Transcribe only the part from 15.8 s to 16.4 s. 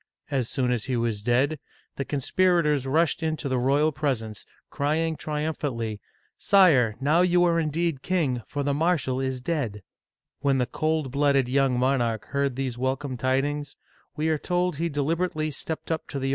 up to the Digitized by Google LOUIS XIII.